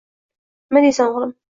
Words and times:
—Nima 0.73 0.85
deysan, 0.87 1.13
o'g'lim. 1.15 1.37